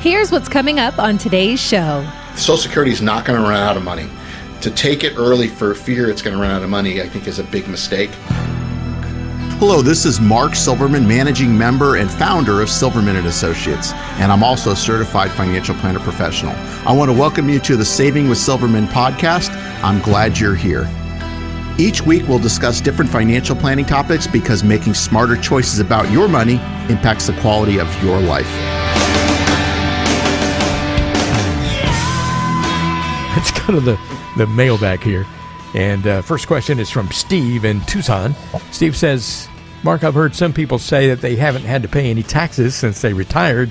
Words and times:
Here's 0.00 0.30
what's 0.30 0.48
coming 0.48 0.78
up 0.78 1.00
on 1.00 1.18
today's 1.18 1.58
show. 1.58 2.08
Social 2.36 2.56
Security 2.56 2.92
is 2.92 3.02
not 3.02 3.24
going 3.24 3.36
to 3.36 3.48
run 3.48 3.58
out 3.58 3.76
of 3.76 3.82
money. 3.82 4.08
To 4.60 4.70
take 4.70 5.02
it 5.02 5.14
early 5.16 5.48
for 5.48 5.74
fear 5.74 6.08
it's 6.08 6.22
going 6.22 6.36
to 6.36 6.40
run 6.40 6.52
out 6.52 6.62
of 6.62 6.70
money, 6.70 7.02
I 7.02 7.08
think 7.08 7.26
is 7.26 7.40
a 7.40 7.42
big 7.42 7.66
mistake. 7.66 8.10
Hello, 9.58 9.82
this 9.82 10.04
is 10.04 10.20
Mark 10.20 10.54
Silverman, 10.54 11.06
managing 11.08 11.58
member 11.58 11.96
and 11.96 12.08
founder 12.08 12.62
of 12.62 12.70
Silverman 12.70 13.16
and 13.16 13.26
Associates, 13.26 13.92
and 14.20 14.30
I'm 14.30 14.44
also 14.44 14.70
a 14.70 14.76
certified 14.76 15.32
financial 15.32 15.74
planner 15.74 15.98
professional. 15.98 16.54
I 16.86 16.92
want 16.92 17.10
to 17.10 17.18
welcome 17.18 17.48
you 17.48 17.58
to 17.58 17.76
the 17.76 17.84
Saving 17.84 18.28
with 18.28 18.38
Silverman 18.38 18.86
podcast. 18.86 19.50
I'm 19.82 20.00
glad 20.00 20.38
you're 20.38 20.54
here. 20.54 20.88
Each 21.76 22.02
week, 22.02 22.28
we'll 22.28 22.38
discuss 22.38 22.80
different 22.80 23.10
financial 23.10 23.56
planning 23.56 23.84
topics 23.84 24.28
because 24.28 24.62
making 24.62 24.94
smarter 24.94 25.36
choices 25.36 25.80
about 25.80 26.08
your 26.12 26.28
money 26.28 26.60
impacts 26.88 27.26
the 27.26 27.36
quality 27.40 27.80
of 27.80 27.92
your 28.04 28.20
life. 28.20 28.77
Let's 33.38 33.52
go 33.52 33.74
to 33.74 33.80
the, 33.80 34.00
the 34.36 34.48
mailbag 34.48 35.00
here. 35.00 35.24
And 35.72 36.04
uh, 36.08 36.22
first 36.22 36.48
question 36.48 36.80
is 36.80 36.90
from 36.90 37.08
Steve 37.12 37.64
in 37.64 37.80
Tucson. 37.82 38.34
Steve 38.72 38.96
says, 38.96 39.46
Mark, 39.84 40.02
I've 40.02 40.14
heard 40.14 40.34
some 40.34 40.52
people 40.52 40.80
say 40.80 41.06
that 41.06 41.20
they 41.20 41.36
haven't 41.36 41.62
had 41.62 41.82
to 41.82 41.88
pay 41.88 42.10
any 42.10 42.24
taxes 42.24 42.74
since 42.74 43.00
they 43.00 43.12
retired. 43.12 43.70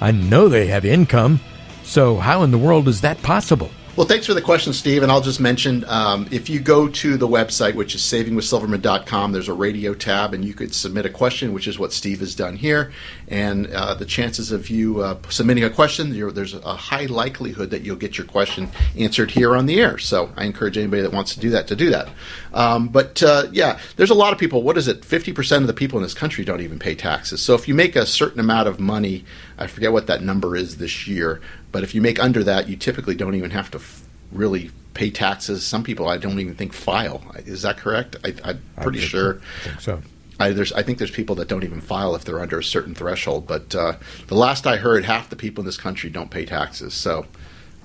I 0.00 0.10
know 0.10 0.48
they 0.48 0.66
have 0.66 0.84
income. 0.84 1.38
So, 1.84 2.16
how 2.16 2.42
in 2.42 2.50
the 2.50 2.58
world 2.58 2.88
is 2.88 3.02
that 3.02 3.22
possible? 3.22 3.70
Well, 3.96 4.08
thanks 4.08 4.26
for 4.26 4.34
the 4.34 4.42
question, 4.42 4.72
Steve. 4.72 5.04
And 5.04 5.12
I'll 5.12 5.20
just 5.20 5.38
mention 5.38 5.84
um, 5.86 6.26
if 6.32 6.50
you 6.50 6.58
go 6.58 6.88
to 6.88 7.16
the 7.16 7.28
website, 7.28 7.76
which 7.76 7.94
is 7.94 8.00
savingwithsilverman.com, 8.00 9.30
there's 9.30 9.48
a 9.48 9.54
radio 9.54 9.94
tab, 9.94 10.34
and 10.34 10.44
you 10.44 10.52
could 10.52 10.74
submit 10.74 11.06
a 11.06 11.10
question, 11.10 11.52
which 11.52 11.68
is 11.68 11.78
what 11.78 11.92
Steve 11.92 12.18
has 12.18 12.34
done 12.34 12.56
here. 12.56 12.92
And 13.28 13.68
uh, 13.68 13.94
the 13.94 14.04
chances 14.04 14.50
of 14.50 14.68
you 14.68 15.00
uh, 15.00 15.18
submitting 15.28 15.62
a 15.62 15.70
question, 15.70 16.10
there's 16.10 16.54
a 16.54 16.74
high 16.74 17.06
likelihood 17.06 17.70
that 17.70 17.82
you'll 17.82 17.94
get 17.94 18.18
your 18.18 18.26
question 18.26 18.68
answered 18.98 19.30
here 19.30 19.54
on 19.54 19.66
the 19.66 19.80
air. 19.80 19.96
So 19.98 20.32
I 20.36 20.44
encourage 20.44 20.76
anybody 20.76 21.02
that 21.02 21.12
wants 21.12 21.32
to 21.34 21.40
do 21.40 21.50
that 21.50 21.68
to 21.68 21.76
do 21.76 21.90
that. 21.90 22.08
Um, 22.52 22.88
but 22.88 23.22
uh, 23.22 23.44
yeah, 23.52 23.78
there's 23.94 24.10
a 24.10 24.14
lot 24.14 24.32
of 24.32 24.40
people. 24.40 24.64
What 24.64 24.76
is 24.76 24.88
it? 24.88 25.02
50% 25.02 25.58
of 25.58 25.66
the 25.68 25.72
people 25.72 26.00
in 26.00 26.02
this 26.02 26.14
country 26.14 26.44
don't 26.44 26.62
even 26.62 26.80
pay 26.80 26.96
taxes. 26.96 27.42
So 27.42 27.54
if 27.54 27.68
you 27.68 27.74
make 27.74 27.94
a 27.94 28.06
certain 28.06 28.40
amount 28.40 28.66
of 28.66 28.80
money, 28.80 29.24
I 29.56 29.68
forget 29.68 29.92
what 29.92 30.08
that 30.08 30.20
number 30.20 30.56
is 30.56 30.78
this 30.78 31.06
year, 31.06 31.40
but 31.74 31.82
if 31.82 31.92
you 31.92 32.00
make 32.00 32.22
under 32.22 32.44
that, 32.44 32.68
you 32.68 32.76
typically 32.76 33.16
don't 33.16 33.34
even 33.34 33.50
have 33.50 33.68
to 33.72 33.78
f- 33.78 34.04
really 34.30 34.70
pay 34.94 35.10
taxes. 35.10 35.66
Some 35.66 35.82
people 35.82 36.06
I 36.08 36.18
don't 36.18 36.38
even 36.38 36.54
think 36.54 36.72
file. 36.72 37.20
Is 37.46 37.62
that 37.62 37.78
correct? 37.78 38.14
I, 38.24 38.28
am 38.50 38.62
pretty 38.80 39.00
I 39.00 39.02
sure. 39.02 39.40
think 39.64 39.80
so. 39.80 40.00
I, 40.38 40.50
there's, 40.52 40.72
I 40.72 40.84
think 40.84 40.98
there's 40.98 41.10
people 41.10 41.34
that 41.34 41.48
don't 41.48 41.64
even 41.64 41.80
file 41.80 42.14
if 42.14 42.24
they're 42.24 42.38
under 42.38 42.60
a 42.60 42.62
certain 42.62 42.94
threshold. 42.94 43.48
But 43.48 43.74
uh, 43.74 43.94
the 44.28 44.36
last 44.36 44.68
I 44.68 44.76
heard, 44.76 45.04
half 45.04 45.30
the 45.30 45.34
people 45.36 45.62
in 45.62 45.66
this 45.66 45.76
country 45.76 46.10
don't 46.10 46.30
pay 46.30 46.44
taxes. 46.44 46.94
So 46.94 47.26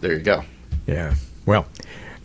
there 0.01 0.13
you 0.13 0.19
go. 0.19 0.43
Yeah. 0.85 1.15
Well, 1.47 1.65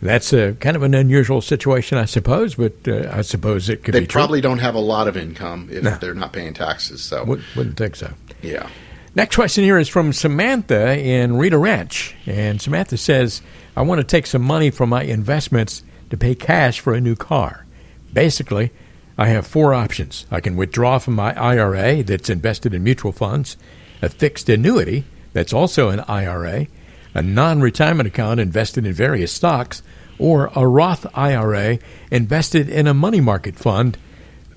that's 0.03 0.33
a 0.33 0.53
kind 0.53 0.75
of 0.75 0.83
an 0.83 0.93
unusual 0.93 1.41
situation, 1.41 1.97
I 1.97 2.05
suppose. 2.05 2.53
But 2.53 2.87
uh, 2.87 3.09
I 3.11 3.23
suppose 3.23 3.69
it 3.69 3.83
could 3.83 3.95
they 3.95 4.01
be. 4.01 4.05
probably 4.05 4.39
true. 4.39 4.49
don't 4.51 4.59
have 4.59 4.75
a 4.75 4.79
lot 4.79 5.07
of 5.07 5.17
income 5.17 5.69
if 5.71 5.81
No. 5.83 5.97
they're 5.97 6.13
not 6.13 6.31
paying 6.31 6.53
taxes. 6.53 7.01
So 7.01 7.23
Would, 7.25 7.41
wouldn't 7.55 7.75
think 7.77 7.95
so. 7.95 8.13
yeah. 8.43 8.69
Next 9.15 9.37
question 9.37 9.63
here 9.63 9.77
is 9.77 9.87
from 9.87 10.11
Samantha 10.11 10.99
in 10.99 11.37
Rita 11.37 11.57
Ranch. 11.57 12.17
And 12.25 12.61
Samantha 12.61 12.97
says, 12.97 13.41
I 13.73 13.81
want 13.81 13.99
to 13.99 14.03
take 14.03 14.27
some 14.27 14.41
money 14.41 14.69
from 14.69 14.89
my 14.89 15.03
investments 15.03 15.83
to 16.09 16.17
pay 16.17 16.35
cash 16.35 16.81
for 16.81 16.93
a 16.93 16.99
new 16.99 17.15
car. 17.15 17.65
Basically, 18.11 18.71
I 19.17 19.27
have 19.27 19.47
four 19.47 19.73
options. 19.73 20.25
I 20.29 20.41
can 20.41 20.57
withdraw 20.57 20.99
from 20.99 21.13
my 21.13 21.33
IRA 21.33 22.03
that's 22.03 22.29
invested 22.29 22.73
in 22.73 22.83
mutual 22.83 23.13
funds, 23.13 23.55
a 24.01 24.09
fixed 24.09 24.49
annuity 24.49 25.05
that's 25.31 25.53
also 25.53 25.87
an 25.87 26.01
IRA, 26.01 26.67
a 27.13 27.21
non 27.21 27.61
retirement 27.61 28.07
account 28.07 28.41
invested 28.41 28.85
in 28.85 28.91
various 28.91 29.31
stocks, 29.31 29.81
or 30.19 30.51
a 30.57 30.67
Roth 30.67 31.05
IRA 31.15 31.79
invested 32.11 32.67
in 32.67 32.85
a 32.85 32.93
money 32.93 33.21
market 33.21 33.55
fund. 33.55 33.97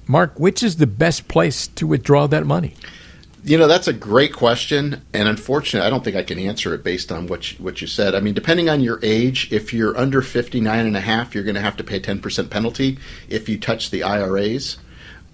Mark, 0.08 0.41
which 0.41 0.64
is 0.64 0.78
the 0.78 0.86
best 0.88 1.28
place 1.28 1.68
to 1.68 1.86
withdraw 1.86 2.26
that 2.26 2.44
money? 2.44 2.74
You 3.44 3.56
know, 3.56 3.69
that's 3.69 3.87
a 3.87 3.93
great 3.93 4.32
question, 4.32 5.03
and 5.15 5.28
unfortunately, 5.28 5.87
I 5.87 5.91
don't 5.91 6.03
think 6.03 6.16
I 6.16 6.25
can 6.25 6.38
answer 6.38 6.75
it 6.75 6.82
based 6.82 7.12
on 7.12 7.28
what 7.28 7.53
you, 7.53 7.65
what 7.65 7.81
you 7.81 7.87
said. 7.87 8.15
I 8.15 8.21
mean, 8.21 8.34
depending 8.34 8.69
on 8.69 8.81
your 8.81 8.99
age, 9.03 9.53
if 9.53 9.72
you're 9.72 9.97
under 9.97 10.22
59 10.22 10.87
and 10.87 10.97
a 10.97 11.00
half, 11.00 11.34
you're 11.34 11.44
going 11.44 11.54
to 11.54 11.60
have 11.60 11.77
to 11.77 11.84
pay 11.84 11.97
a 11.97 12.00
10% 12.00 12.50
penalty 12.50 12.98
if 13.28 13.48
you 13.48 13.59
touch 13.59 13.91
the 13.91 14.03
IRAs 14.03 14.78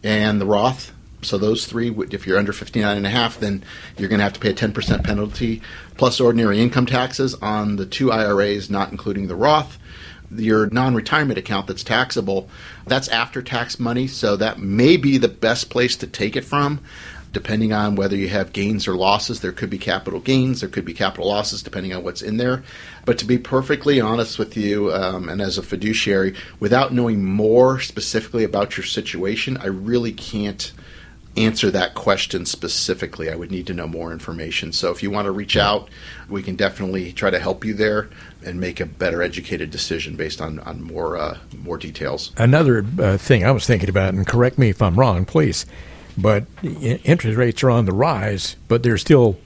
and 0.03 0.41
the 0.41 0.47
Roth. 0.47 0.93
So 1.23 1.39
those 1.39 1.67
three, 1.67 1.91
if 2.11 2.27
you're 2.27 2.39
under 2.39 2.53
59 2.53 2.95
and 2.95 3.07
a 3.07 3.11
half, 3.11 3.41
then 3.41 3.65
you're 3.97 4.11
going 4.11 4.19
to 4.19 4.25
have 4.25 4.35
to 4.35 4.41
pay 4.41 4.51
a 4.51 4.55
10% 4.55 5.03
penalty 5.03 5.63
plus 5.97 6.21
ordinary 6.21 6.61
income 6.61 6.85
taxes 6.85 7.35
on 7.37 7.77
the 7.77 7.87
two 7.87 8.13
IRAs, 8.13 8.69
not 8.69 8.91
including 8.93 9.29
the 9.29 9.37
Roth 9.37 9.79
your 10.37 10.69
non-retirement 10.71 11.39
account 11.39 11.67
that's 11.67 11.85
taxable 11.85 12.49
that's 12.87 13.09
after 13.09 13.43
tax 13.43 13.79
money 13.79 14.07
so 14.07 14.37
that 14.37 14.59
may 14.59 14.97
be 14.97 15.19
the 15.19 15.29
best 15.29 15.71
place 15.71 15.97
to 15.97 16.07
take 16.07 16.35
it 16.35 16.45
from 16.45 16.81
depending 17.35 17.73
on 17.73 17.97
whether 17.97 18.17
you 18.17 18.29
have 18.29 18.55
gains 18.55 18.89
or 18.89 18.95
losses 18.95 19.41
there 19.41 19.53
could 19.53 19.69
be 19.69 19.77
capital 19.77 20.21
gains 20.21 20.61
there 20.61 20.71
could 20.71 20.85
be 20.85 20.95
capital 20.95 21.29
losses 21.29 21.63
depending 21.63 21.93
on 21.93 22.03
what's 22.03 22.23
in 22.23 22.39
there 22.39 22.63
but 23.05 23.19
to 23.19 23.27
be 23.27 23.37
perfectly 23.37 24.01
honest 24.01 24.39
with 24.39 24.57
you 24.57 24.91
um, 24.95 25.29
and 25.29 25.43
as 25.43 25.59
a 25.59 25.63
fiduciary 25.63 26.35
without 26.61 26.95
knowing 26.95 27.23
more 27.23 27.79
specifically 27.79 28.45
about 28.45 28.77
your 28.77 28.85
situation 28.85 29.59
i 29.59 29.67
really 29.67 30.13
can't 30.13 30.73
answer 31.37 31.71
that 31.71 31.95
question 31.95 32.47
specifically. 32.47 33.31
I 33.31 33.35
would 33.35 33.51
need 33.51 33.67
to 33.67 33.75
know 33.75 33.87
more 33.87 34.13
information. 34.13 34.73
So 34.73 34.91
if 34.91 35.03
you 35.03 35.11
want 35.11 35.27
to 35.27 35.33
reach 35.33 35.57
out, 35.57 35.89
we 36.29 36.43
can 36.43 36.57
definitely 36.57 37.13
try 37.13 37.31
to 37.31 37.39
help 37.39 37.65
you 37.65 37.75
there 37.75 38.09
and 38.45 38.61
make 38.61 38.81
a 38.81 38.87
better 38.87 39.23
educated 39.23 39.71
decision 39.71 40.17
based 40.17 40.41
on, 40.41 40.59
on 40.61 40.83
more 40.83 41.17
uh, 41.17 41.39
more 41.63 41.79
details. 41.79 42.33
Another 42.37 42.85
uh, 42.99 43.17
thing 43.17 43.45
I 43.45 43.51
was 43.51 43.67
thinking 43.67 43.89
about, 43.89 44.15
and 44.15 44.27
correct 44.27 44.59
me 44.59 44.71
if 44.71 44.81
I'm 44.83 44.99
wrong, 44.99 45.25
please, 45.25 45.67
but 46.17 46.45
interest 46.65 47.37
rates 47.37 47.63
are 47.63 47.71
on 47.71 47.85
the 47.87 47.93
rise, 47.93 48.57
but 48.69 48.83
they're 48.83 48.99
still 48.99 49.39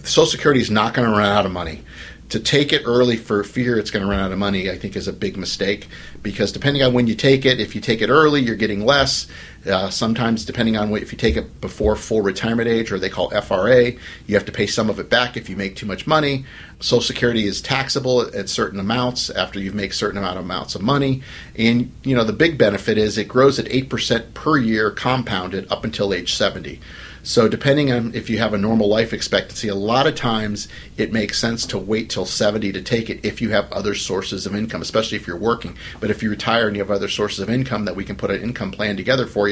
Social 0.03 0.25
Security 0.25 0.59
is 0.59 0.71
not 0.71 0.93
going 0.93 1.07
to 1.07 1.15
run 1.15 1.29
out 1.29 1.45
of 1.45 1.51
money. 1.51 1.83
to 2.31 2.39
take 2.39 2.71
it 2.71 2.83
early 2.85 3.17
for 3.17 3.43
fear 3.43 3.77
it's 3.77 3.91
going 3.91 4.03
to 4.03 4.09
run 4.09 4.19
out 4.19 4.31
of 4.31 4.37
money, 4.37 4.69
I 4.71 4.77
think 4.77 4.95
is 4.95 5.09
a 5.09 5.13
big 5.13 5.35
mistake 5.35 5.87
because 6.23 6.53
depending 6.53 6.81
on 6.81 6.93
when 6.93 7.05
you 7.05 7.13
take 7.13 7.45
it, 7.45 7.59
if 7.59 7.75
you 7.75 7.81
take 7.81 8.01
it 8.01 8.09
early, 8.09 8.39
you're 8.39 8.55
getting 8.55 8.85
less. 8.85 9.27
Uh, 9.65 9.89
sometimes, 9.89 10.43
depending 10.43 10.75
on 10.75 10.89
what, 10.89 11.01
if 11.01 11.11
you 11.11 11.17
take 11.17 11.37
it 11.37 11.61
before 11.61 11.95
full 11.95 12.21
retirement 12.21 12.67
age, 12.67 12.91
or 12.91 12.97
they 12.97 13.09
call 13.09 13.29
FRA, 13.29 13.91
you 14.25 14.35
have 14.35 14.45
to 14.45 14.51
pay 14.51 14.65
some 14.65 14.89
of 14.89 14.99
it 14.99 15.09
back 15.09 15.37
if 15.37 15.49
you 15.49 15.55
make 15.55 15.75
too 15.75 15.85
much 15.85 16.07
money. 16.07 16.45
Social 16.79 17.01
Security 17.01 17.45
is 17.45 17.61
taxable 17.61 18.21
at, 18.21 18.33
at 18.33 18.49
certain 18.49 18.79
amounts 18.79 19.29
after 19.29 19.59
you 19.59 19.71
make 19.71 19.93
certain 19.93 20.17
amount 20.17 20.39
of 20.39 20.45
amounts 20.45 20.73
of 20.73 20.81
money, 20.81 21.21
and 21.55 21.91
you 22.03 22.15
know 22.15 22.23
the 22.23 22.33
big 22.33 22.57
benefit 22.57 22.97
is 22.97 23.17
it 23.17 23.27
grows 23.27 23.59
at 23.59 23.67
eight 23.69 23.89
percent 23.89 24.33
per 24.33 24.57
year 24.57 24.89
compounded 24.89 25.71
up 25.71 25.83
until 25.83 26.13
age 26.13 26.33
seventy. 26.33 26.79
So, 27.23 27.47
depending 27.47 27.91
on 27.91 28.15
if 28.15 28.31
you 28.31 28.39
have 28.39 28.53
a 28.53 28.57
normal 28.57 28.87
life 28.87 29.13
expectancy, 29.13 29.67
a 29.67 29.75
lot 29.75 30.07
of 30.07 30.15
times 30.15 30.67
it 30.97 31.13
makes 31.13 31.37
sense 31.37 31.67
to 31.67 31.77
wait 31.77 32.09
till 32.09 32.25
70 32.25 32.71
to 32.71 32.81
take 32.81 33.11
it 33.11 33.23
if 33.23 33.41
you 33.41 33.51
have 33.51 33.71
other 33.71 33.93
sources 33.93 34.47
of 34.47 34.55
income, 34.55 34.81
especially 34.81 35.17
if 35.17 35.27
you're 35.27 35.37
working. 35.37 35.77
But 35.99 36.09
if 36.09 36.23
you 36.23 36.31
retire 36.31 36.67
and 36.67 36.75
you 36.75 36.81
have 36.81 36.89
other 36.89 37.07
sources 37.07 37.39
of 37.39 37.49
income, 37.49 37.85
that 37.85 37.95
we 37.95 38.05
can 38.05 38.15
put 38.15 38.31
an 38.31 38.41
income 38.41 38.71
plan 38.71 38.97
together 38.97 39.27
for 39.27 39.47
you 39.47 39.50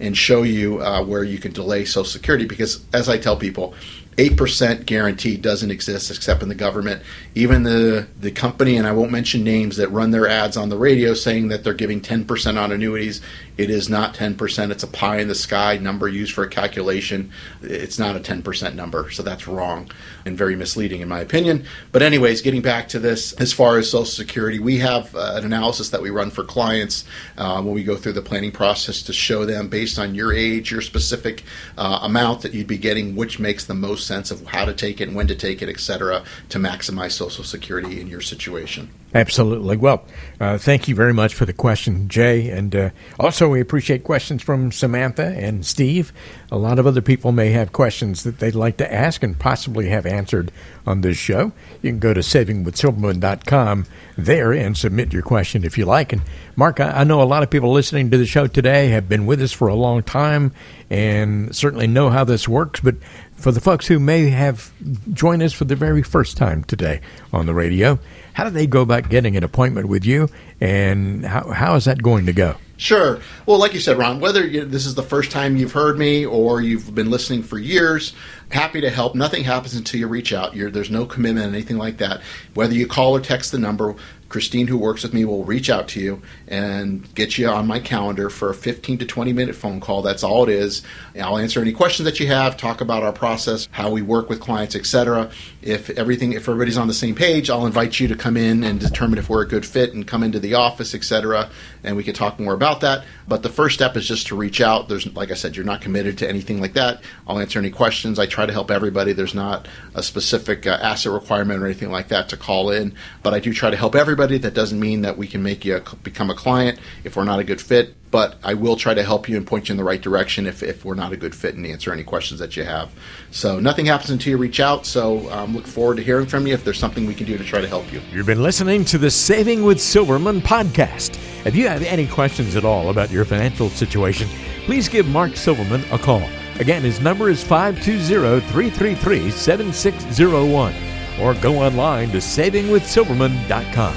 and 0.00 0.16
show 0.16 0.42
you 0.42 0.80
uh, 0.80 1.02
where 1.04 1.24
you 1.24 1.38
can 1.38 1.52
delay 1.52 1.84
Social 1.84 2.04
Security. 2.04 2.46
Because, 2.46 2.84
as 2.92 3.08
I 3.08 3.18
tell 3.18 3.36
people, 3.36 3.74
8% 4.18 4.84
guarantee 4.84 5.36
doesn't 5.36 5.70
exist 5.70 6.10
except 6.10 6.42
in 6.42 6.48
the 6.48 6.54
government. 6.56 7.02
Even 7.36 7.62
the, 7.62 8.08
the 8.18 8.32
company, 8.32 8.76
and 8.76 8.84
I 8.84 8.90
won't 8.90 9.12
mention 9.12 9.44
names, 9.44 9.76
that 9.76 9.90
run 9.90 10.10
their 10.10 10.26
ads 10.26 10.56
on 10.56 10.70
the 10.70 10.76
radio 10.76 11.14
saying 11.14 11.48
that 11.48 11.62
they're 11.62 11.72
giving 11.72 12.00
10% 12.00 12.60
on 12.60 12.72
annuities, 12.72 13.20
it 13.56 13.70
is 13.70 13.88
not 13.88 14.14
10%. 14.14 14.72
It's 14.72 14.82
a 14.82 14.88
pie 14.88 15.18
in 15.18 15.28
the 15.28 15.36
sky 15.36 15.76
number 15.78 16.08
used 16.08 16.32
for 16.32 16.42
a 16.42 16.48
calculation. 16.48 17.30
It's 17.62 17.98
not 17.98 18.16
a 18.16 18.20
10% 18.20 18.74
number, 18.74 19.08
so 19.12 19.22
that's 19.22 19.46
wrong 19.46 19.88
and 20.26 20.36
very 20.36 20.56
misleading 20.56 21.00
in 21.00 21.08
my 21.08 21.20
opinion. 21.20 21.64
But, 21.92 22.02
anyways, 22.02 22.42
getting 22.42 22.62
back 22.62 22.88
to 22.88 22.98
this, 22.98 23.32
as 23.34 23.52
far 23.52 23.78
as 23.78 23.88
Social 23.88 24.04
Security, 24.04 24.58
we 24.58 24.78
have 24.78 25.14
uh, 25.14 25.34
an 25.36 25.44
analysis 25.44 25.90
that 25.90 26.02
we 26.02 26.10
run 26.10 26.30
for 26.30 26.42
clients 26.42 27.04
uh, 27.36 27.62
when 27.62 27.72
we 27.72 27.84
go 27.84 27.96
through 27.96 28.14
the 28.14 28.22
planning 28.22 28.50
process 28.50 29.02
to 29.02 29.12
show 29.12 29.44
them 29.44 29.68
based 29.68 29.96
on 29.96 30.16
your 30.16 30.32
age, 30.32 30.72
your 30.72 30.80
specific 30.80 31.44
uh, 31.76 32.00
amount 32.02 32.42
that 32.42 32.52
you'd 32.52 32.66
be 32.66 32.78
getting, 32.78 33.14
which 33.14 33.38
makes 33.38 33.64
the 33.64 33.74
most 33.74 34.07
sense 34.08 34.30
of 34.30 34.44
how 34.46 34.64
to 34.64 34.72
take 34.72 35.00
it 35.00 35.08
and 35.08 35.16
when 35.16 35.28
to 35.28 35.34
take 35.34 35.62
it, 35.62 35.68
et 35.68 35.78
cetera, 35.78 36.24
to 36.48 36.58
maximize 36.58 37.12
Social 37.12 37.44
Security 37.44 38.00
in 38.00 38.08
your 38.08 38.20
situation. 38.20 38.90
Absolutely. 39.14 39.78
Well, 39.78 40.04
uh, 40.38 40.58
thank 40.58 40.86
you 40.86 40.94
very 40.94 41.14
much 41.14 41.32
for 41.34 41.46
the 41.46 41.54
question, 41.54 42.08
Jay. 42.08 42.50
And 42.50 42.76
uh, 42.76 42.90
also, 43.18 43.48
we 43.48 43.58
appreciate 43.58 44.04
questions 44.04 44.42
from 44.42 44.70
Samantha 44.70 45.34
and 45.36 45.64
Steve. 45.64 46.12
A 46.52 46.58
lot 46.58 46.78
of 46.78 46.86
other 46.86 47.00
people 47.00 47.32
may 47.32 47.50
have 47.50 47.72
questions 47.72 48.22
that 48.24 48.38
they'd 48.38 48.54
like 48.54 48.76
to 48.78 48.92
ask 48.92 49.22
and 49.22 49.38
possibly 49.38 49.88
have 49.88 50.04
answered 50.04 50.52
on 50.86 51.00
this 51.00 51.16
show. 51.16 51.52
You 51.80 51.90
can 51.90 52.00
go 52.00 52.12
to 52.12 52.20
savingwithsilverman.com 52.20 53.86
there 54.18 54.52
and 54.52 54.76
submit 54.76 55.12
your 55.14 55.22
question 55.22 55.64
if 55.64 55.78
you 55.78 55.86
like. 55.86 56.12
And 56.12 56.20
Mark, 56.54 56.78
I, 56.78 57.00
I 57.00 57.04
know 57.04 57.22
a 57.22 57.24
lot 57.24 57.42
of 57.42 57.48
people 57.48 57.72
listening 57.72 58.10
to 58.10 58.18
the 58.18 58.26
show 58.26 58.46
today 58.46 58.88
have 58.88 59.08
been 59.08 59.24
with 59.24 59.40
us 59.40 59.52
for 59.52 59.68
a 59.68 59.74
long 59.74 60.02
time 60.02 60.52
and 60.90 61.54
certainly 61.56 61.86
know 61.86 62.10
how 62.10 62.24
this 62.24 62.46
works. 62.46 62.80
But 62.80 62.96
for 63.38 63.52
the 63.52 63.60
folks 63.60 63.86
who 63.86 63.98
may 63.98 64.28
have 64.28 64.72
joined 65.12 65.42
us 65.42 65.52
for 65.52 65.64
the 65.64 65.76
very 65.76 66.02
first 66.02 66.36
time 66.36 66.64
today 66.64 67.00
on 67.32 67.46
the 67.46 67.54
radio, 67.54 67.98
how 68.34 68.44
do 68.44 68.50
they 68.50 68.66
go 68.66 68.82
about 68.82 69.08
getting 69.08 69.36
an 69.36 69.44
appointment 69.44 69.88
with 69.88 70.04
you, 70.04 70.28
and 70.60 71.24
how, 71.24 71.50
how 71.50 71.74
is 71.76 71.84
that 71.86 72.02
going 72.02 72.26
to 72.26 72.32
go? 72.32 72.56
Sure. 72.76 73.20
Well, 73.44 73.58
like 73.58 73.74
you 73.74 73.80
said, 73.80 73.98
Ron, 73.98 74.20
whether 74.20 74.46
you, 74.46 74.64
this 74.64 74.86
is 74.86 74.94
the 74.94 75.02
first 75.02 75.32
time 75.32 75.56
you've 75.56 75.72
heard 75.72 75.98
me 75.98 76.24
or 76.24 76.60
you've 76.60 76.94
been 76.94 77.10
listening 77.10 77.42
for 77.42 77.58
years, 77.58 78.12
happy 78.50 78.80
to 78.80 78.90
help. 78.90 79.16
Nothing 79.16 79.42
happens 79.42 79.74
until 79.74 79.98
you 79.98 80.06
reach 80.06 80.32
out. 80.32 80.54
You're, 80.54 80.70
there's 80.70 80.90
no 80.90 81.04
commitment, 81.04 81.52
anything 81.52 81.78
like 81.78 81.96
that. 81.96 82.20
Whether 82.54 82.74
you 82.74 82.86
call 82.86 83.16
or 83.16 83.20
text 83.20 83.50
the 83.50 83.58
number, 83.58 83.96
Christine, 84.28 84.66
who 84.66 84.76
works 84.76 85.02
with 85.02 85.14
me, 85.14 85.24
will 85.24 85.44
reach 85.44 85.70
out 85.70 85.88
to 85.88 86.00
you 86.00 86.22
and 86.46 87.12
get 87.14 87.38
you 87.38 87.48
on 87.48 87.66
my 87.66 87.80
calendar 87.80 88.28
for 88.28 88.50
a 88.50 88.54
15 88.54 88.98
to 88.98 89.06
20 89.06 89.32
minute 89.32 89.54
phone 89.54 89.80
call. 89.80 90.02
That's 90.02 90.22
all 90.22 90.42
it 90.44 90.50
is. 90.50 90.82
I'll 91.20 91.38
answer 91.38 91.60
any 91.60 91.72
questions 91.72 92.04
that 92.04 92.20
you 92.20 92.26
have, 92.26 92.56
talk 92.56 92.80
about 92.80 93.02
our 93.02 93.12
process, 93.12 93.68
how 93.70 93.90
we 93.90 94.02
work 94.02 94.28
with 94.28 94.40
clients, 94.40 94.76
etc. 94.76 95.30
If 95.62 95.90
everything, 95.90 96.32
if 96.32 96.42
everybody's 96.42 96.76
on 96.76 96.88
the 96.88 96.94
same 96.94 97.14
page, 97.14 97.48
I'll 97.48 97.66
invite 97.66 97.98
you 98.00 98.08
to 98.08 98.16
come 98.16 98.36
in 98.36 98.64
and 98.64 98.78
determine 98.78 99.18
if 99.18 99.30
we're 99.30 99.42
a 99.42 99.48
good 99.48 99.64
fit 99.64 99.94
and 99.94 100.06
come 100.06 100.22
into 100.22 100.38
the 100.38 100.54
office, 100.54 100.94
etc. 100.94 101.50
And 101.82 101.96
we 101.96 102.04
can 102.04 102.14
talk 102.14 102.38
more 102.38 102.54
about 102.54 102.80
that. 102.82 103.04
But 103.26 103.42
the 103.42 103.48
first 103.48 103.74
step 103.74 103.96
is 103.96 104.06
just 104.06 104.26
to 104.28 104.36
reach 104.36 104.60
out. 104.60 104.88
There's, 104.88 105.06
like 105.14 105.30
I 105.30 105.34
said, 105.34 105.56
you're 105.56 105.64
not 105.64 105.80
committed 105.80 106.18
to 106.18 106.28
anything 106.28 106.60
like 106.60 106.74
that. 106.74 107.02
I'll 107.26 107.38
answer 107.38 107.58
any 107.58 107.70
questions. 107.70 108.18
I 108.18 108.26
try 108.26 108.46
to 108.46 108.52
help 108.52 108.70
everybody. 108.70 109.12
There's 109.12 109.34
not 109.34 109.68
a 109.94 110.02
specific 110.02 110.66
uh, 110.66 110.78
asset 110.82 111.12
requirement 111.12 111.62
or 111.62 111.66
anything 111.66 111.90
like 111.90 112.08
that 112.08 112.28
to 112.30 112.36
call 112.36 112.70
in, 112.70 112.94
but 113.22 113.32
I 113.32 113.40
do 113.40 113.54
try 113.54 113.70
to 113.70 113.76
help 113.76 113.94
everybody 113.94 114.17
everybody. 114.18 114.38
That 114.38 114.54
doesn't 114.54 114.80
mean 114.80 115.02
that 115.02 115.16
we 115.16 115.28
can 115.28 115.44
make 115.44 115.64
you 115.64 115.76
a, 115.76 115.96
become 115.96 116.28
a 116.28 116.34
client 116.34 116.80
if 117.04 117.14
we're 117.14 117.22
not 117.22 117.38
a 117.38 117.44
good 117.44 117.60
fit, 117.60 117.94
but 118.10 118.34
I 118.42 118.54
will 118.54 118.74
try 118.74 118.92
to 118.92 119.04
help 119.04 119.28
you 119.28 119.36
and 119.36 119.46
point 119.46 119.68
you 119.68 119.74
in 119.74 119.76
the 119.76 119.84
right 119.84 120.00
direction 120.00 120.44
if, 120.44 120.60
if 120.60 120.84
we're 120.84 120.96
not 120.96 121.12
a 121.12 121.16
good 121.16 121.36
fit 121.36 121.54
and 121.54 121.64
answer 121.64 121.92
any 121.92 122.02
questions 122.02 122.40
that 122.40 122.56
you 122.56 122.64
have. 122.64 122.90
So 123.30 123.60
nothing 123.60 123.86
happens 123.86 124.10
until 124.10 124.32
you 124.32 124.36
reach 124.36 124.58
out. 124.58 124.86
So 124.86 125.30
um, 125.30 125.54
look 125.54 125.68
forward 125.68 125.98
to 125.98 126.02
hearing 126.02 126.26
from 126.26 126.48
you 126.48 126.54
if 126.54 126.64
there's 126.64 126.80
something 126.80 127.06
we 127.06 127.14
can 127.14 127.26
do 127.26 127.38
to 127.38 127.44
try 127.44 127.60
to 127.60 127.68
help 127.68 127.92
you. 127.92 128.00
You've 128.10 128.26
been 128.26 128.42
listening 128.42 128.84
to 128.86 128.98
the 128.98 129.10
Saving 129.10 129.62
with 129.62 129.80
Silverman 129.80 130.40
podcast. 130.40 131.16
If 131.46 131.54
you 131.54 131.68
have 131.68 131.84
any 131.84 132.08
questions 132.08 132.56
at 132.56 132.64
all 132.64 132.90
about 132.90 133.12
your 133.12 133.24
financial 133.24 133.68
situation, 133.70 134.28
please 134.64 134.88
give 134.88 135.06
Mark 135.06 135.36
Silverman 135.36 135.84
a 135.92 135.98
call. 135.98 136.24
Again, 136.58 136.82
his 136.82 137.00
number 137.00 137.30
is 137.30 137.44
520 137.44 138.40
333 138.48 139.30
7601 139.30 140.87
or 141.20 141.34
go 141.34 141.56
online 141.56 142.10
to 142.10 142.18
savingwithsilverman.com. 142.18 143.94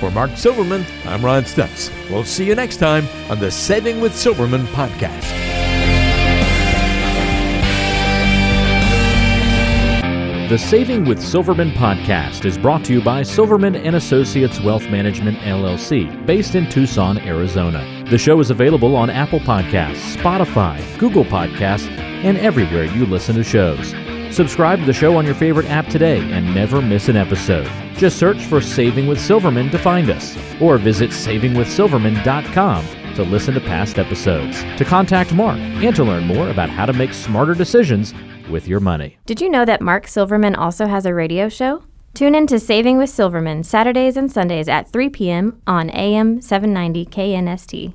For 0.00 0.10
Mark 0.10 0.36
Silverman, 0.36 0.84
I'm 1.04 1.24
Ron 1.24 1.44
Stutz. 1.44 1.90
We'll 2.10 2.24
see 2.24 2.46
you 2.46 2.54
next 2.54 2.76
time 2.78 3.06
on 3.30 3.38
the 3.38 3.50
Saving 3.50 4.00
with 4.00 4.14
Silverman 4.14 4.66
podcast. 4.68 5.44
The 10.50 10.58
Saving 10.58 11.06
with 11.06 11.22
Silverman 11.22 11.70
podcast 11.70 12.44
is 12.44 12.58
brought 12.58 12.84
to 12.84 12.92
you 12.92 13.00
by 13.00 13.22
Silverman 13.22 13.74
and 13.76 13.96
Associates 13.96 14.60
Wealth 14.60 14.88
Management 14.90 15.38
LLC, 15.38 16.26
based 16.26 16.54
in 16.54 16.68
Tucson, 16.68 17.16
Arizona. 17.18 18.04
The 18.10 18.18
show 18.18 18.38
is 18.40 18.50
available 18.50 18.94
on 18.94 19.08
Apple 19.08 19.40
Podcasts, 19.40 20.14
Spotify, 20.16 20.98
Google 20.98 21.24
Podcasts, 21.24 21.88
and 21.88 22.36
everywhere 22.36 22.84
you 22.84 23.06
listen 23.06 23.36
to 23.36 23.42
shows. 23.42 23.94
Subscribe 24.34 24.80
to 24.80 24.84
the 24.84 24.92
show 24.92 25.16
on 25.16 25.24
your 25.24 25.36
favorite 25.36 25.70
app 25.70 25.86
today 25.86 26.18
and 26.32 26.52
never 26.52 26.82
miss 26.82 27.08
an 27.08 27.16
episode. 27.16 27.70
Just 27.94 28.18
search 28.18 28.44
for 28.46 28.60
Saving 28.60 29.06
with 29.06 29.20
Silverman 29.20 29.70
to 29.70 29.78
find 29.78 30.10
us, 30.10 30.36
or 30.60 30.76
visit 30.76 31.10
savingwithsilverman.com 31.10 32.84
to 33.14 33.22
listen 33.22 33.54
to 33.54 33.60
past 33.60 33.96
episodes, 33.96 34.60
to 34.76 34.84
contact 34.84 35.32
Mark, 35.32 35.56
and 35.58 35.94
to 35.94 36.02
learn 36.02 36.24
more 36.24 36.50
about 36.50 36.68
how 36.68 36.84
to 36.84 36.92
make 36.92 37.14
smarter 37.14 37.54
decisions 37.54 38.12
with 38.50 38.66
your 38.66 38.80
money. 38.80 39.16
Did 39.24 39.40
you 39.40 39.48
know 39.48 39.64
that 39.64 39.80
Mark 39.80 40.08
Silverman 40.08 40.56
also 40.56 40.86
has 40.86 41.06
a 41.06 41.14
radio 41.14 41.48
show? 41.48 41.84
Tune 42.12 42.34
in 42.34 42.48
to 42.48 42.58
Saving 42.58 42.98
with 42.98 43.10
Silverman 43.10 43.62
Saturdays 43.62 44.16
and 44.16 44.32
Sundays 44.32 44.68
at 44.68 44.90
3 44.90 45.10
p.m. 45.10 45.62
on 45.68 45.90
AM 45.90 46.40
790 46.40 47.06
KNST. 47.06 47.94